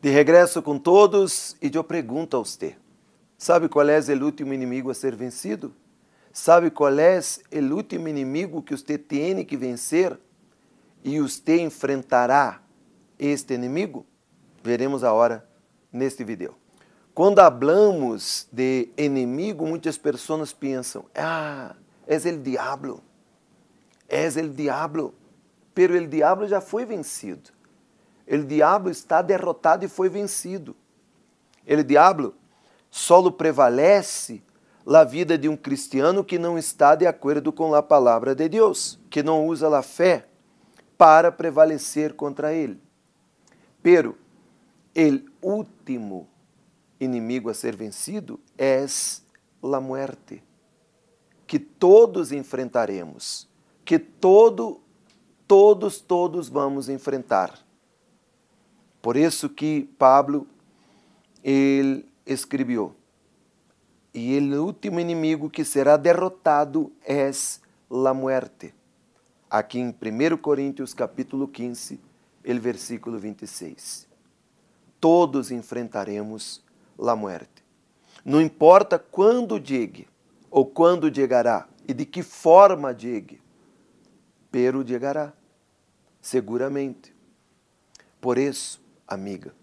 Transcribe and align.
De 0.00 0.10
regresso 0.10 0.62
com 0.62 0.78
todos 0.78 1.56
e 1.60 1.68
eu 1.74 1.82
pergunto 1.82 2.36
a 2.36 2.40
você: 2.40 2.76
sabe 3.36 3.68
qual 3.68 3.88
é 3.88 3.98
o 3.98 4.24
último 4.24 4.54
inimigo 4.54 4.92
a 4.92 4.94
ser 4.94 5.16
vencido? 5.16 5.74
Sabe 6.32 6.70
qual 6.70 6.96
é 7.00 7.18
o 7.52 7.74
último 7.74 8.06
inimigo 8.06 8.62
que 8.62 8.76
você 8.76 8.96
tem 8.96 9.44
que 9.44 9.56
vencer? 9.56 10.16
E 11.02 11.18
você 11.18 11.60
enfrentará 11.60 12.62
este 13.18 13.54
inimigo? 13.54 14.06
Veremos 14.62 15.02
agora 15.02 15.44
neste 15.92 16.22
vídeo. 16.22 16.54
Quando 17.12 17.40
hablamos 17.40 18.46
de 18.52 18.90
inimigo, 18.96 19.66
muitas 19.66 19.98
pessoas 19.98 20.52
pensam: 20.52 21.06
ah, 21.12 21.74
é 22.06 22.16
o 22.16 22.38
diabo, 22.38 23.02
é 24.08 24.28
o 24.28 24.48
diabo. 24.48 25.12
Pero 25.74 25.94
o 25.94 26.06
diabo 26.06 26.46
já 26.46 26.60
foi 26.60 26.84
vencido. 26.84 27.57
O 28.30 28.44
diabo 28.44 28.90
está 28.90 29.22
derrotado 29.22 29.84
e 29.84 29.88
foi 29.88 30.08
vencido. 30.08 30.76
O 31.66 31.82
diabo 31.82 32.34
só 32.90 33.30
prevalece 33.30 34.42
na 34.84 35.04
vida 35.04 35.36
de 35.36 35.48
um 35.48 35.56
cristiano 35.56 36.24
que 36.24 36.38
não 36.38 36.58
está 36.58 36.94
de 36.94 37.06
acordo 37.06 37.52
com 37.52 37.74
a 37.74 37.82
palavra 37.82 38.34
de 38.34 38.48
Deus, 38.48 38.98
que 39.10 39.22
não 39.22 39.46
usa 39.46 39.74
a 39.76 39.82
fé 39.82 40.26
para 40.96 41.30
prevalecer 41.30 42.14
contra 42.14 42.52
ele. 42.52 42.80
Pero 43.82 44.16
o 45.42 45.48
último 45.48 46.26
inimigo 46.98 47.48
a 47.50 47.54
ser 47.54 47.76
vencido 47.76 48.40
é 48.56 48.84
a 49.62 49.80
muerte, 49.80 50.42
que 51.46 51.58
todos 51.58 52.32
enfrentaremos, 52.32 53.48
que 53.84 53.98
todo, 53.98 54.80
todos, 55.46 56.00
todos 56.00 56.48
vamos 56.48 56.88
enfrentar. 56.88 57.67
Por 59.08 59.16
isso 59.16 59.48
que 59.48 59.88
Pablo 59.96 60.46
ele 61.42 62.04
escreveu: 62.26 62.94
E 64.12 64.38
o 64.38 64.66
último 64.66 65.00
inimigo 65.00 65.48
que 65.48 65.64
será 65.64 65.96
derrotado 65.96 66.92
é 67.06 67.30
a 67.90 68.12
muerte. 68.12 68.74
Aqui 69.48 69.78
em 69.78 69.88
1 69.88 70.36
Coríntios 70.36 70.92
capítulo 70.92 71.48
15, 71.48 71.98
el 72.44 72.60
versículo 72.60 73.18
26. 73.18 74.06
Todos 75.00 75.50
enfrentaremos 75.50 76.62
a 77.00 77.16
muerte. 77.16 77.64
Não 78.22 78.42
importa 78.42 78.98
quando 78.98 79.58
chegue 79.58 80.06
ou 80.50 80.66
quando 80.66 81.10
chegará 81.10 81.66
e 81.88 81.94
de 81.94 82.04
que 82.04 82.22
forma 82.22 82.94
chegue, 82.94 83.40
pero 84.52 84.86
chegará, 84.86 85.32
seguramente. 86.20 87.16
Por 88.20 88.36
isso, 88.36 88.86
amiga 89.08 89.54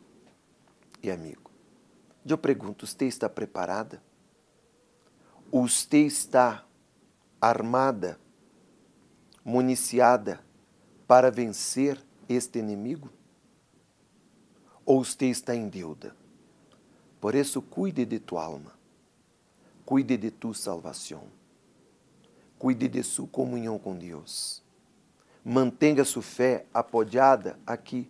e 1.04 1.12
amigo. 1.12 1.52
Eu 2.26 2.38
pergunto: 2.38 2.88
você 2.88 3.06
está 3.06 3.30
preparada? 3.30 4.02
Você 5.52 6.00
está 6.00 6.66
armada, 7.40 8.20
municiada 9.44 10.44
para 11.08 11.30
vencer 11.30 12.04
este 12.28 12.58
inimigo? 12.58 13.10
Ou 14.84 15.06
você 15.06 15.28
está 15.28 15.56
em 15.56 15.70
deuda? 15.70 16.16
Por 17.22 17.36
isso, 17.36 17.62
cuide 17.62 18.06
de 18.06 18.20
tua 18.20 18.44
alma, 18.44 18.74
cuide 19.86 20.18
de 20.18 20.32
tua 20.32 20.54
salvação, 20.54 21.24
cuide 22.58 22.88
de 22.88 23.04
sua 23.04 23.28
comunhão 23.28 23.78
com 23.78 23.96
Deus. 23.96 24.64
Mantenha 25.44 26.04
sua 26.04 26.24
fé 26.24 26.66
apoiada 26.74 27.60
aqui 27.66 28.10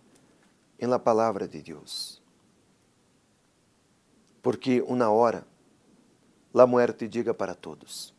em 0.78 0.86
la 0.86 0.98
palavra 0.98 1.46
de 1.48 1.62
Deus. 1.62 2.22
Porque 4.42 4.80
uma 4.82 5.10
hora 5.10 5.46
la 6.52 6.66
muerte 6.66 7.08
diga 7.08 7.34
para 7.34 7.54
todos. 7.54 8.14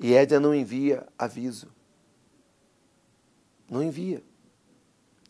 E 0.00 0.14
ella 0.14 0.40
não 0.40 0.54
envia 0.54 1.06
aviso. 1.18 1.68
Não 3.70 3.82
envia. 3.82 4.22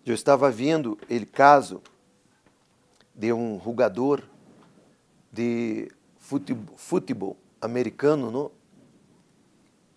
Eu 0.05 0.15
estava 0.15 0.51
vendo 0.51 0.99
ele 1.09 1.27
caso 1.27 1.83
de 3.15 3.33
um 3.33 3.61
jogador 3.63 4.23
de 5.31 5.91
futebol 6.77 7.37
americano, 7.61 8.31
não? 8.31 8.51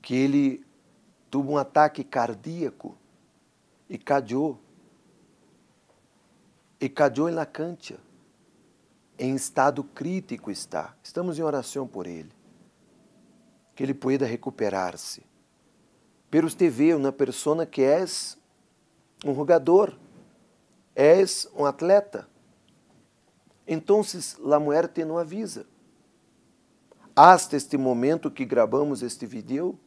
que 0.06 0.14
ele 0.14 0.64
teve 1.32 1.48
um 1.48 1.58
ataque 1.58 2.04
cardíaco 2.04 2.96
e 3.90 3.98
caiu 3.98 4.60
e 6.80 6.90
caiu 6.90 7.32
na 7.32 7.46
cancha. 7.46 8.00
Em 9.18 9.36
estado 9.36 9.84
crítico 9.84 10.52
está. 10.52 10.96
Estamos 11.02 11.40
em 11.40 11.44
oração 11.44 11.88
por 11.88 12.06
ele. 12.06 12.32
Que 13.76 13.84
ele 13.84 13.94
pueda 13.94 14.26
recuperar-se. 14.26 15.24
Pero 16.30 16.48
usted 16.48 16.70
vê 16.70 16.94
uma 16.94 17.12
pessoa 17.12 17.66
que 17.66 17.82
é 17.82 18.04
um 19.24 19.34
jogador, 19.34 19.98
és 20.94 21.50
um 21.56 21.66
atleta. 21.66 22.28
Então, 23.68 24.02
a 24.54 24.60
muerte 24.60 25.06
não 25.06 25.18
avisa. 25.18 25.66
Hasta 27.16 27.56
este 27.56 27.78
momento 27.78 28.30
que 28.30 28.44
gravamos 28.44 29.02
este 29.02 29.26
vídeo, 29.26 29.80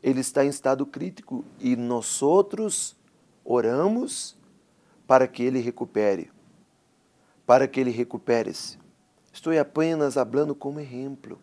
ele 0.00 0.20
está 0.20 0.44
em 0.44 0.48
estado 0.48 0.86
crítico 0.86 1.44
e 1.58 1.74
nós 1.74 2.22
outros 2.22 2.96
oramos 3.44 4.36
para 5.12 5.28
que 5.28 5.42
ele 5.42 5.58
recupere, 5.58 6.32
para 7.44 7.68
que 7.68 7.78
ele 7.78 7.90
recupere-se. 7.90 8.78
Estou 9.30 9.52
apenas 9.60 10.14
falando 10.14 10.54
como 10.54 10.80
exemplo. 10.80 11.38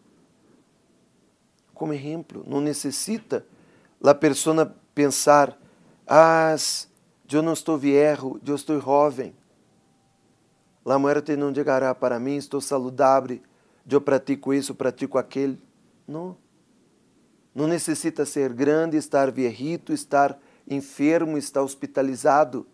Como 1.72 1.94
exemplo, 1.94 2.44
não 2.48 2.62
necessita 2.62 3.46
a 4.04 4.16
pessoa 4.16 4.76
pensar: 4.96 5.56
ah, 6.08 6.56
eu 7.32 7.44
não 7.44 7.54
estou 7.54 7.78
viejo, 7.78 8.42
eu 8.44 8.56
estou 8.56 8.82
jovem. 8.82 9.36
La 10.84 10.98
muerte 10.98 11.36
não 11.36 11.54
chegará 11.54 11.94
para 11.94 12.20
mim, 12.20 12.38
estou 12.38 12.62
saludável, 12.62 13.40
eu 13.88 14.02
pratico 14.02 14.52
isso, 14.52 14.74
pratico 14.74 15.20
aquele. 15.20 15.62
Não. 16.08 16.36
Não 17.54 17.68
necessita 17.68 18.26
ser 18.26 18.52
grande, 18.52 18.98
estar 18.98 19.30
viejito, 19.30 19.94
estar 19.94 20.40
enfermo, 20.68 21.38
estar 21.38 21.62
hospitalizado 21.62 22.66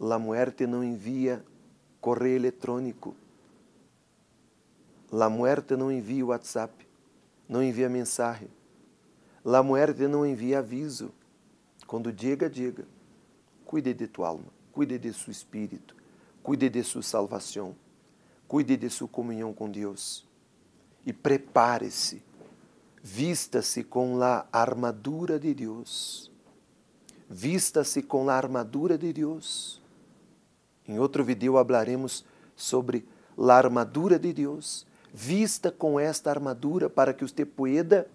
la 0.00 0.18
muerte 0.18 0.66
não 0.66 0.82
envia 0.82 1.44
correio 2.00 2.36
eletrônico. 2.36 3.14
La 5.12 5.28
muerte 5.28 5.76
não 5.76 5.92
envia 5.92 6.24
WhatsApp, 6.24 6.86
não 7.46 7.62
envia 7.62 7.88
mensagem. 7.90 8.48
La 9.44 9.62
muerte 9.62 10.08
não 10.08 10.24
envia 10.24 10.60
aviso. 10.60 11.12
Quando 11.86 12.10
diga, 12.10 12.48
diga. 12.48 12.86
Cuide 13.66 13.92
de 13.92 14.06
tua 14.06 14.28
alma, 14.28 14.46
cuide 14.72 14.98
de 14.98 15.12
seu 15.12 15.30
espírito, 15.30 15.94
cuide 16.42 16.68
de 16.68 16.82
sua 16.82 17.02
salvação, 17.02 17.76
cuide 18.48 18.76
de 18.76 18.88
sua 18.88 19.06
comunhão 19.06 19.52
com 19.52 19.70
Deus. 19.70 20.26
E 21.06 21.12
prepare-se, 21.12 22.22
vista-se 23.02 23.84
com 23.84 24.20
a 24.22 24.46
armadura 24.50 25.38
de 25.38 25.54
Deus. 25.54 26.32
Vista-se 27.28 28.02
com 28.02 28.28
a 28.28 28.34
armadura 28.34 28.98
de 28.98 29.12
Deus 29.12 29.79
em 30.90 30.98
outro 30.98 31.22
vídeo 31.22 31.56
hablaremos 31.56 32.24
sobre 32.56 33.06
a 33.38 33.54
armadura 33.54 34.18
de 34.18 34.32
Deus. 34.32 34.84
Vista 35.14 35.70
com 35.70 36.00
esta 36.00 36.30
armadura 36.30 36.90
para 36.90 37.14
que 37.14 37.22
você 37.22 37.44
pueda 37.44 38.08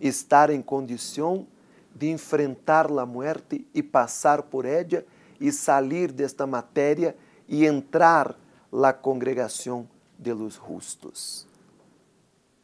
estar 0.00 0.48
em 0.50 0.62
condição 0.62 1.44
de 1.92 2.08
enfrentar 2.08 2.86
a 2.86 3.04
morte 3.04 3.66
e 3.74 3.82
passar 3.82 4.44
por 4.44 4.64
ella 4.64 5.04
e 5.40 5.50
sair 5.50 6.12
desta 6.12 6.46
matéria 6.46 7.16
e 7.48 7.66
entrar 7.66 8.38
na 8.70 8.92
congregação 8.92 9.88
de 10.16 10.32
los 10.32 10.54
justos. 10.54 11.48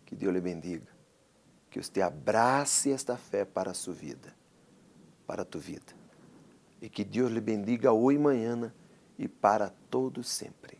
Que 0.06 0.14
Deus 0.14 0.32
lhe 0.32 0.40
bendiga. 0.40 0.86
Que 1.68 1.82
você 1.82 2.00
abrace 2.00 2.92
esta 2.92 3.16
fé 3.16 3.44
para 3.44 3.72
a 3.72 3.74
sua 3.74 3.94
vida, 3.94 4.32
para 5.26 5.42
a 5.42 5.44
tua 5.44 5.60
vida. 5.60 5.92
E 6.80 6.88
que 6.88 7.02
Deus 7.02 7.32
lhe 7.32 7.40
bendiga 7.40 7.92
hoje 7.92 8.16
e 8.16 8.20
amanhã 8.20 8.72
e 9.18 9.26
para 9.28 9.68
todo 9.90 10.22
sempre. 10.22 10.77